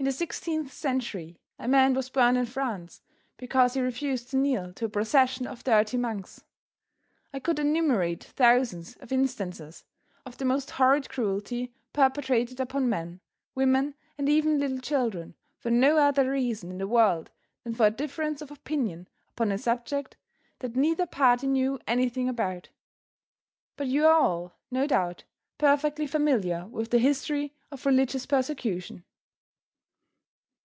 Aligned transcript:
In 0.00 0.04
the 0.04 0.12
sixteenth 0.12 0.72
century 0.72 1.40
a 1.58 1.66
man 1.66 1.92
was 1.92 2.08
burned 2.08 2.38
in 2.38 2.46
France 2.46 3.02
because 3.36 3.74
he 3.74 3.80
refused 3.80 4.30
to 4.30 4.36
kneel 4.36 4.72
to 4.74 4.84
a 4.84 4.88
procession 4.88 5.44
of 5.44 5.64
dirty 5.64 5.96
monks. 5.96 6.44
I 7.32 7.40
could 7.40 7.58
enumerate 7.58 8.22
thousands 8.22 8.94
of 8.98 9.10
instances 9.10 9.82
of 10.24 10.38
the 10.38 10.44
most 10.44 10.70
horrid 10.70 11.08
cruelty 11.10 11.74
perpetrated 11.92 12.60
upon 12.60 12.88
men, 12.88 13.18
women 13.56 13.96
and 14.16 14.28
even 14.28 14.60
little 14.60 14.78
children, 14.78 15.34
for 15.58 15.72
no 15.72 15.96
other 15.96 16.30
reason 16.30 16.70
in 16.70 16.78
the 16.78 16.86
world 16.86 17.32
than 17.64 17.74
for 17.74 17.86
a 17.86 17.90
difference 17.90 18.40
of 18.40 18.52
opinion 18.52 19.08
upon 19.30 19.50
a 19.50 19.58
subject 19.58 20.16
that 20.60 20.76
neither 20.76 21.06
party 21.06 21.48
knew 21.48 21.76
anything 21.88 22.28
about. 22.28 22.68
But 23.76 23.88
you 23.88 24.06
are 24.06 24.12
all, 24.20 24.54
no 24.70 24.86
doubt, 24.86 25.24
perfectly 25.58 26.06
familiar 26.06 26.68
with 26.68 26.90
the 26.92 27.00
history 27.00 27.52
of 27.72 27.84
religious 27.84 28.26
persecution. 28.26 29.04